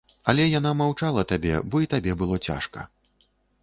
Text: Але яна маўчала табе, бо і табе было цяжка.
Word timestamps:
Але 0.31 0.47
яна 0.59 0.71
маўчала 0.79 1.25
табе, 1.33 1.53
бо 1.69 1.85
і 1.87 1.93
табе 1.95 2.19
было 2.25 2.43
цяжка. 2.51 2.93